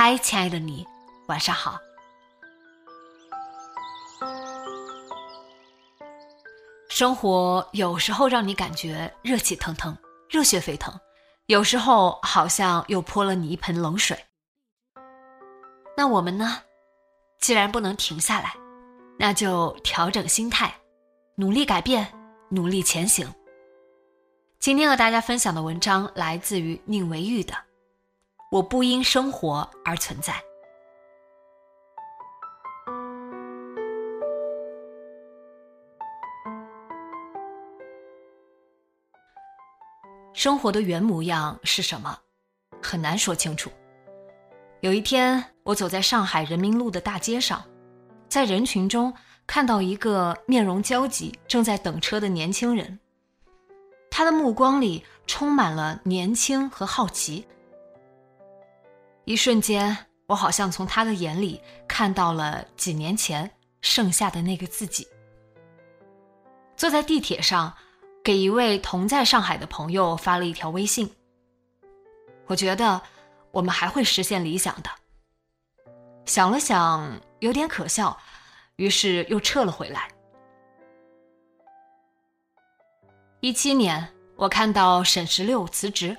[0.00, 0.86] 嗨，亲爱的你，
[1.26, 1.76] 晚上好。
[6.88, 9.98] 生活有时候让你感觉热气腾腾、
[10.30, 10.94] 热血沸腾，
[11.46, 14.16] 有时候好像又泼了你一盆冷水。
[15.96, 16.62] 那我们呢？
[17.40, 18.54] 既然不能停下来，
[19.18, 20.72] 那就调整心态，
[21.34, 22.06] 努力改变，
[22.50, 23.28] 努力前行。
[24.60, 27.52] 今天和大家分享的文章来自于宁为玉的。
[28.50, 30.42] 我不因生活而存在。
[40.32, 42.18] 生活的原模样是什么？
[42.80, 43.70] 很难说清楚。
[44.80, 47.62] 有一天，我走在上海人民路的大街上，
[48.28, 49.12] 在人群中
[49.46, 52.98] 看到一个面容焦急、正在等车的年轻人。
[54.10, 57.46] 他的目光里充满了年轻和好奇。
[59.28, 59.94] 一瞬间，
[60.24, 63.50] 我好像从他的眼里看到了几年前
[63.82, 65.06] 剩下的那个自己。
[66.78, 67.76] 坐在地铁上，
[68.24, 71.14] 给一位同在上海的朋友发了一条微信。
[72.46, 73.02] 我觉得
[73.50, 74.88] 我们还会实现理想的。
[76.24, 78.18] 想了想，有点可笑，
[78.76, 80.08] 于是又撤了回来。
[83.40, 86.16] 一七年，我看到沈十六辞职。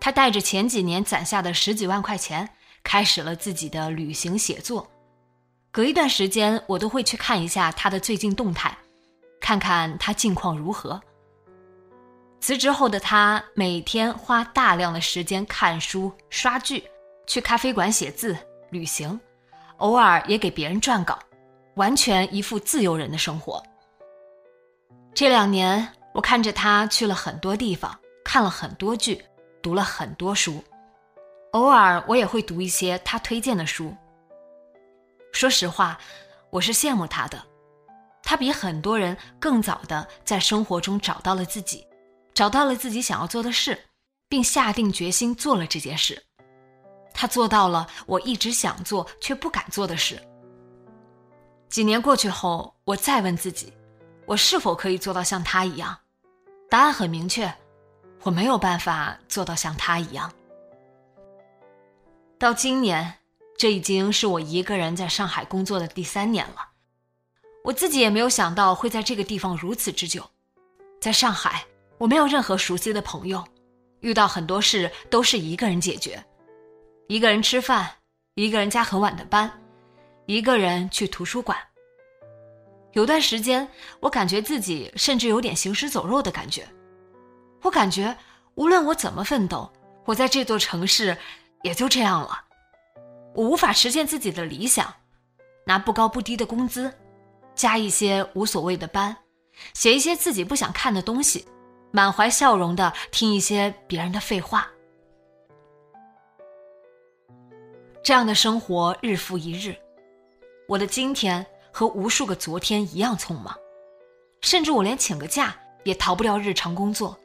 [0.00, 2.48] 他带着前几年攒下的十几万块钱，
[2.82, 4.90] 开始了自己的旅行写作。
[5.70, 8.76] 隔一段时间，我都会去看一下他的最近动态，
[9.40, 11.00] 看看他近况如何。
[12.40, 16.82] 辞职后的他，每天花大量的时间看书、刷剧，
[17.26, 18.34] 去咖啡馆写字、
[18.70, 19.20] 旅行，
[19.76, 21.18] 偶尔也给别人撰稿，
[21.74, 23.62] 完全一副自由人的生活。
[25.12, 27.94] 这两年，我看着他去了很多地方，
[28.24, 29.22] 看了很多剧。
[29.62, 30.62] 读了很多书，
[31.52, 33.94] 偶尔我也会读一些他推荐的书。
[35.32, 35.98] 说实话，
[36.50, 37.42] 我是羡慕他的，
[38.22, 41.86] 他比很多人更早的在生活中找到了自己，
[42.34, 43.78] 找到了自己想要做的事，
[44.28, 46.22] 并下定决心做了这件事。
[47.12, 50.20] 他做到了我一直想做却不敢做的事。
[51.68, 53.72] 几年过去后，我再问自己，
[54.26, 55.96] 我是否可以做到像他一样？
[56.68, 57.52] 答案很明确。
[58.22, 60.32] 我没有办法做到像他一样。
[62.38, 63.14] 到今年，
[63.56, 66.68] 这已经是我一个人在上海工作的第三年了。
[67.62, 70.24] 我自己也没有想到会在这个地方如此之久。
[71.00, 71.64] 在上海，
[71.98, 73.44] 我没有任何熟悉的朋友，
[74.00, 76.22] 遇到很多事都是一个人解决，
[77.08, 77.90] 一个人吃饭，
[78.34, 79.50] 一个人加很晚的班，
[80.26, 81.56] 一个人去图书馆。
[82.92, 83.68] 有段时间，
[84.00, 86.66] 我感觉自己甚至有点行尸走肉的感觉。
[87.62, 88.16] 我感觉，
[88.54, 89.70] 无论我怎么奋斗，
[90.04, 91.16] 我在这座城市
[91.62, 92.44] 也就这样了。
[93.34, 94.92] 我无法实现自己的理想，
[95.66, 96.92] 拿不高不低的工资，
[97.54, 99.16] 加一些无所谓的班，
[99.74, 101.46] 写一些自己不想看的东西，
[101.92, 104.68] 满怀笑容的听一些别人的废话。
[108.02, 109.76] 这样的生活日复一日，
[110.66, 113.54] 我的今天和无数个昨天一样匆忙，
[114.40, 117.16] 甚至我连请个假也逃不掉日常工作。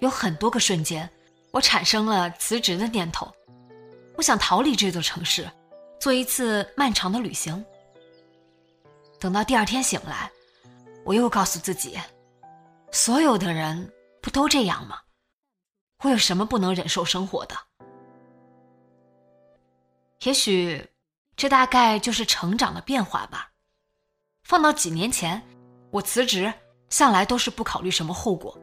[0.00, 1.08] 有很多个瞬间，
[1.50, 3.32] 我产生了辞职的念头。
[4.16, 5.50] 我想逃离这座城市，
[6.00, 7.64] 做一次漫长的旅行。
[9.18, 10.30] 等到第二天醒来，
[11.04, 11.98] 我又告诉自己：
[12.92, 15.00] 所有的人不都这样吗？
[16.02, 17.56] 我有什么不能忍受生活的？
[20.22, 20.86] 也许，
[21.36, 23.50] 这大概就是成长的变化吧。
[24.44, 25.42] 放到几年前，
[25.90, 26.52] 我辞职
[26.90, 28.58] 向来都是不考虑什么后果。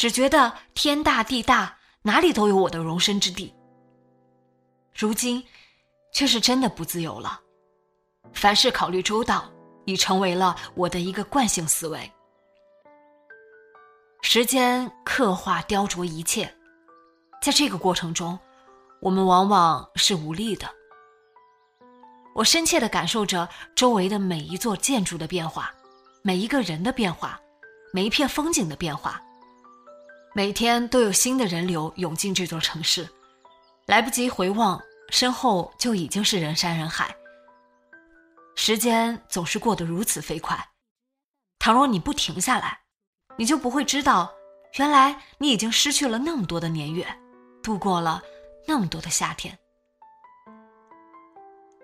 [0.00, 3.54] 只觉得天大地大，哪里都有我的容身之地。
[4.94, 5.44] 如今，
[6.10, 7.38] 却是真的不自由了。
[8.32, 9.44] 凡事考虑周到，
[9.84, 12.10] 已成为了我的一个惯性思维。
[14.22, 16.50] 时间刻画雕琢一切，
[17.42, 18.38] 在这个过程中，
[19.02, 20.66] 我们往往是无力的。
[22.34, 23.46] 我深切的感受着
[23.76, 25.70] 周围的每一座建筑的变化，
[26.22, 27.38] 每一个人的变化，
[27.92, 29.20] 每一片风景的变化。
[30.32, 33.08] 每天都有新的人流涌进这座城市，
[33.86, 37.12] 来不及回望，身后就已经是人山人海。
[38.54, 40.68] 时间总是过得如此飞快，
[41.58, 42.78] 倘若你不停下来，
[43.36, 44.32] 你就不会知道，
[44.78, 47.04] 原来你已经失去了那么多的年月，
[47.60, 48.22] 度过了
[48.68, 49.58] 那么多的夏天。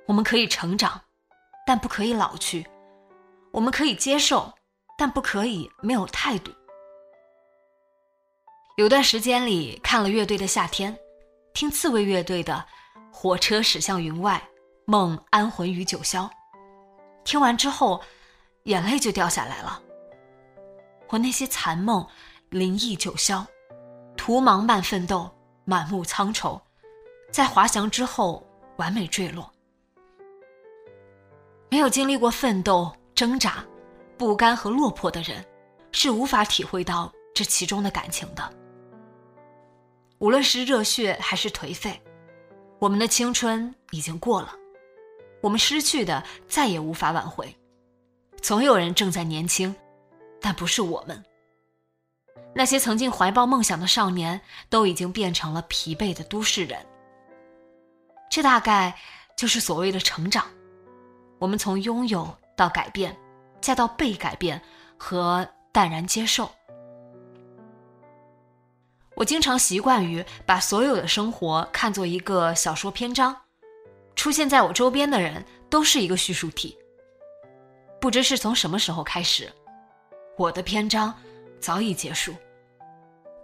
[0.07, 1.03] 我们可以成长，
[1.67, 2.63] 但不可以老去；
[3.51, 4.53] 我们可以接受，
[4.97, 6.53] 但不可以没有态度。
[8.77, 10.95] 有段时间里看了乐队的夏天，
[11.55, 12.63] 听刺猬乐队的
[13.11, 14.47] 《火车驶向云外，
[14.85, 16.29] 梦安魂于九霄》，
[17.25, 17.99] 听完之后，
[18.65, 19.81] 眼泪就掉下来了。
[21.09, 22.07] 我那些残梦，
[22.51, 23.43] 灵异九霄，
[24.15, 25.31] 途茫漫奋斗，
[25.65, 26.61] 满目苍愁，
[27.33, 28.47] 在滑翔之后
[28.77, 29.51] 完美坠落。
[31.71, 33.65] 没有经历过奋斗、挣扎、
[34.19, 35.43] 不甘和落魄的人，
[35.93, 38.53] 是无法体会到这其中的感情的。
[40.19, 42.01] 无论是热血还是颓废，
[42.79, 44.53] 我们的青春已经过了，
[45.43, 47.55] 我们失去的再也无法挽回。
[48.41, 49.75] 总有人正在年轻，
[50.41, 51.23] 但不是我们。
[52.55, 54.41] 那些曾经怀抱梦想的少年，
[54.71, 56.79] 都已经变成了疲惫的都市人。
[58.31, 58.97] 这大概
[59.37, 60.47] 就是所谓的成长。
[61.39, 63.15] 我们从拥有到改变，
[63.61, 64.61] 再到被改变
[64.97, 66.51] 和淡然接受。
[69.17, 73.35] 我经常习惯于把所有的生活看作一个小说篇章，
[74.15, 76.77] 出现在我周边的人都是一个叙述体。
[77.99, 79.51] 不知是从什么时候开始，
[80.37, 81.15] 我的篇章
[81.59, 82.35] 早已结束，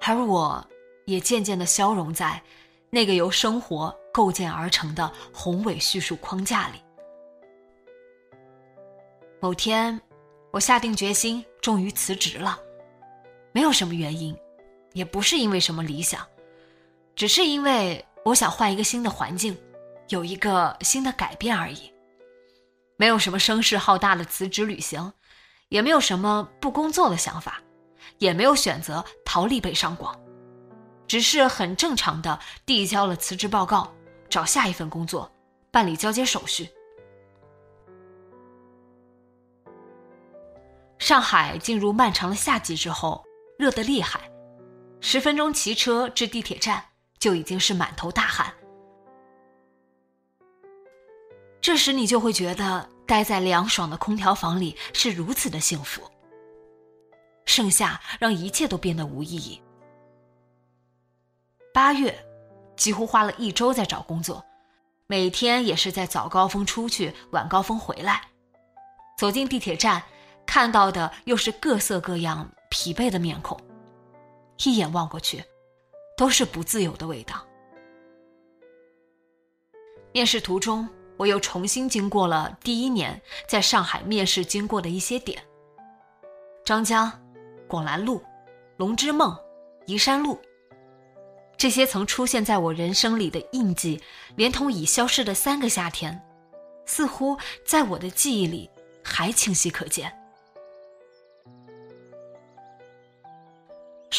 [0.02, 0.62] 而我
[1.06, 2.38] 也渐渐的消融在
[2.90, 6.82] 那个由生活构建而成的宏伟叙述框架里。
[9.40, 9.98] 某天，
[10.50, 12.58] 我下定决心，终于辞职了，
[13.52, 14.36] 没有什么原因。
[14.92, 16.26] 也不是因为什么理想，
[17.14, 19.56] 只是因为我想换一个新的环境，
[20.08, 21.92] 有一个新的改变而已。
[22.96, 25.12] 没有什么声势浩大的辞职旅行，
[25.70, 27.60] 也没有什么不工作的想法，
[28.18, 30.16] 也没有选择逃离北上广，
[31.08, 33.92] 只是很正常的递交了辞职报告，
[34.28, 35.30] 找下一份工作，
[35.70, 36.68] 办理交接手续。
[40.98, 43.24] 上海进入漫长的夏季之后，
[43.58, 44.20] 热得厉害。
[45.04, 46.82] 十分钟骑车至地铁站，
[47.19, 48.54] 就已经是满头大汗。
[51.60, 56.02] 这时你就会觉得待在凉爽的空调房里是如此的幸福。
[57.44, 59.60] 盛夏让一切都变得无意义。
[61.75, 62.16] 八月，
[62.76, 64.44] 几乎花了一周在找工作，
[65.08, 68.22] 每天也是在早高峰出去，晚高峰回来。
[69.19, 70.04] 走进地铁站，
[70.46, 73.61] 看到的又是各色各样疲惫的面孔。
[74.64, 75.45] 一眼望过去，
[76.16, 77.47] 都是不自由的味道。
[80.12, 85.42] 面试途中，我又重新经过了第一年在上海面试经过的一些点：
[86.64, 87.11] 张江、
[87.66, 88.23] 广兰路、
[88.76, 89.37] 龙之梦、
[89.87, 90.38] 宜山路。
[91.57, 94.02] 这些曾出现在我人生里的印记，
[94.37, 96.21] 连同已消失的三个夏天，
[96.87, 98.69] 似乎在我的记忆里
[99.02, 100.22] 还清晰可见。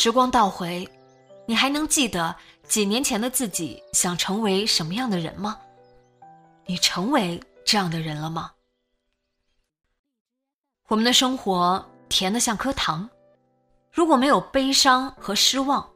[0.04, 0.86] 时光倒回，
[1.48, 2.36] 你还能记得
[2.68, 5.58] 几年前的自己想成为什么样的人吗？
[6.66, 8.52] 你成为这样的人了吗？
[10.90, 13.10] 我们的生活甜的像颗糖，
[13.94, 15.90] 如果没有悲伤和失望，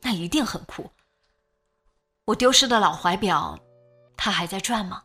[0.00, 0.90] 那一定很苦。
[2.24, 3.58] 我丢失的老怀表，
[4.16, 5.02] 它还在转吗？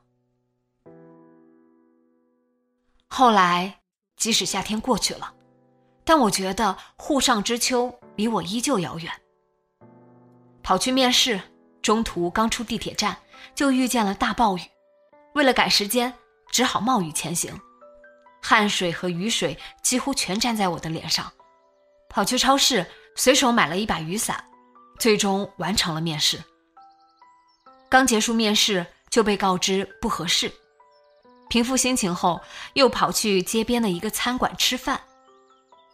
[3.10, 3.82] 后来，
[4.16, 5.34] 即使夏天过去了，
[6.06, 7.94] 但我觉得沪上之秋。
[8.16, 9.12] 离我依旧遥远。
[10.64, 11.40] 跑去面试，
[11.82, 13.18] 中途刚出地铁站，
[13.54, 14.62] 就遇见了大暴雨。
[15.34, 16.14] 为了赶时间，
[16.50, 17.54] 只好冒雨前行，
[18.42, 21.32] 汗水和雨水几乎全沾在我的脸上。
[22.10, 24.44] 跑去超市，随手买了一把雨伞，
[24.98, 26.42] 最终完成了面试。
[27.90, 30.52] 刚结束面试，就被告知不合适。
[31.50, 32.42] 平复心情后，
[32.74, 35.00] 又跑去街边的一个餐馆吃饭。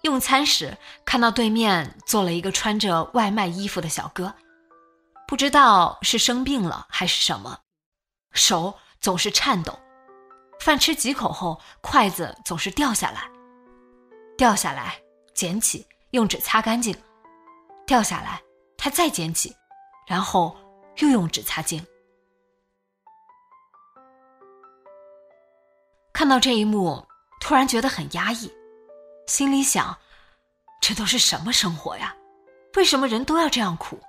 [0.01, 4.33] 用餐时，看到对面坐了一个穿着外卖衣服的小哥，
[5.27, 7.59] 不知道是生病了还是什么，
[8.31, 9.77] 手总是颤抖，
[10.59, 13.29] 饭吃几口后，筷子总是掉下来，
[14.35, 14.99] 掉下来，
[15.35, 16.95] 捡起，用纸擦干净，
[17.85, 18.41] 掉下来，
[18.77, 19.55] 他再捡起，
[20.07, 20.57] 然后
[20.97, 21.85] 又用纸擦净。
[26.11, 27.07] 看到这一幕，
[27.39, 28.51] 突然觉得很压抑，
[29.27, 29.97] 心里想：
[30.81, 32.15] 这都是什么生活呀？
[32.75, 33.99] 为什么人都要这样苦？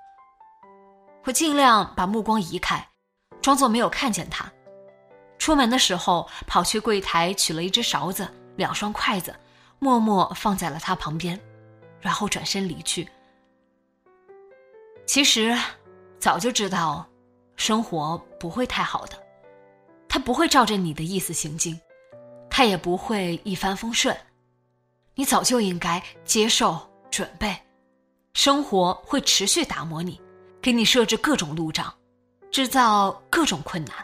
[1.25, 2.85] 我尽量把目光移开，
[3.41, 4.51] 装作没有看见他。
[5.37, 9.33] 出门的时候，跑去柜台取了一只勺子、两双筷子，
[9.79, 11.39] 默默放在了他旁边，
[12.01, 13.07] 然后转身离去。
[15.05, 15.57] 其实，
[16.19, 17.05] 早就知道，
[17.55, 19.21] 生活不会太好的，
[20.09, 21.79] 他不会照着你的意思行进，
[22.49, 24.17] 他也不会一帆风顺。
[25.15, 26.79] 你早就应该接受、
[27.11, 27.55] 准备，
[28.33, 30.19] 生活会持续打磨你，
[30.61, 31.93] 给你设置各种路障，
[32.51, 33.95] 制造各种困难。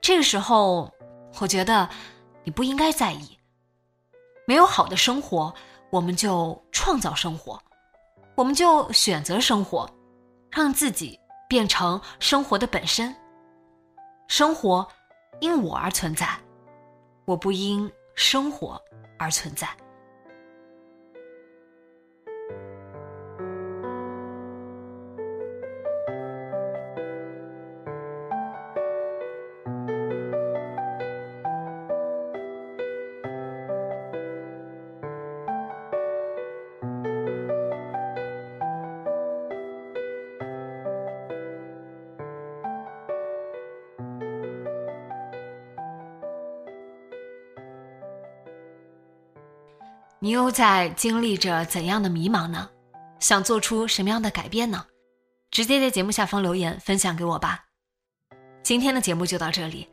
[0.00, 0.90] 这个时候，
[1.38, 1.88] 我觉得
[2.44, 3.36] 你不应该在意。
[4.46, 5.52] 没有好的生活，
[5.90, 7.60] 我们就创造生活，
[8.34, 9.86] 我们就选择生活，
[10.50, 13.14] 让自己变成生活的本身。
[14.28, 14.88] 生活
[15.40, 16.26] 因我而存在，
[17.26, 18.82] 我不因生活
[19.16, 19.68] 而存在。
[50.20, 52.68] 你又在经历着怎样的迷茫呢？
[53.20, 54.84] 想做出什么样的改变呢？
[55.50, 57.64] 直接在节目下方留言分享给我吧。
[58.62, 59.88] 今天的节目就到这里，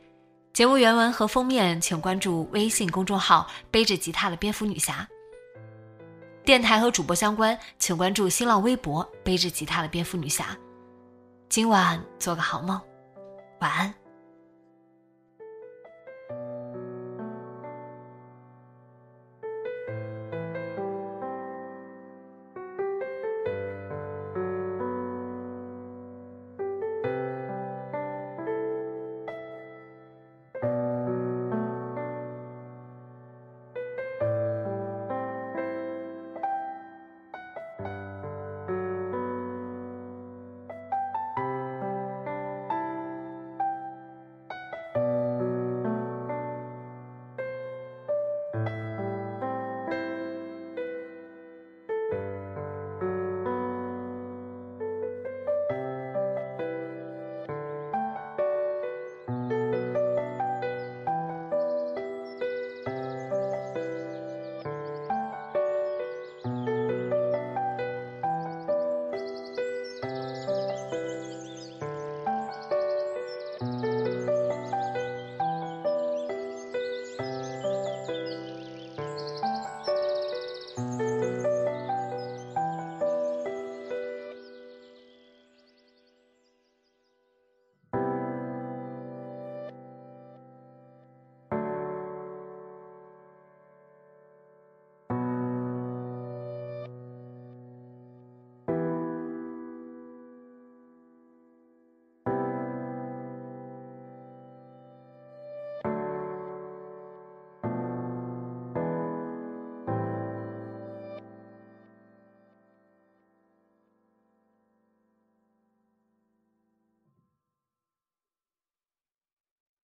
[0.51, 5.07] 节目原文和封面请关注微信公众号“背着吉他的蝙蝠女侠”。
[6.43, 10.57] 电台和主播相关，请关注新浪微博“背着吉他的蝙蝠女侠”。
[11.49, 12.81] 今晚做个好梦，
[13.59, 13.93] 晚安。